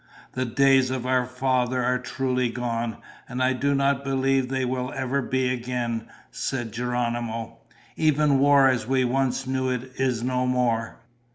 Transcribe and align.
"The 0.31 0.45
days 0.45 0.89
of 0.89 1.05
our 1.05 1.27
fathers 1.27 1.85
are 1.85 1.99
truly 1.99 2.49
gone, 2.49 2.97
and 3.29 3.43
I 3.43 3.53
do 3.53 3.75
not 3.75 4.03
believe 4.03 4.49
they 4.49 4.65
will 4.65 4.91
ever 4.93 5.21
be 5.21 5.47
again," 5.53 6.07
said 6.31 6.71
Geronimo. 6.71 7.59
"Even 7.95 8.39
war 8.39 8.67
as 8.67 8.87
we 8.87 9.03
once 9.05 9.45
knew 9.45 9.69
it 9.69 9.91
is 9.99 10.23
no 10.23 10.47
more. 10.47 10.97